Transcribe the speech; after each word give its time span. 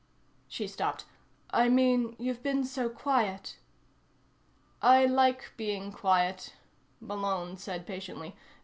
She 0.47 0.65
stopped. 0.67 1.05
"I 1.51 1.69
mean, 1.69 2.15
you've 2.17 2.41
been 2.41 2.63
so 2.63 2.89
quiet." 2.89 3.59
"I 4.81 5.05
like 5.05 5.51
being 5.57 5.91
quiet," 5.91 6.55
Malone 6.99 7.55
said 7.55 7.85
patiently. 7.85 8.35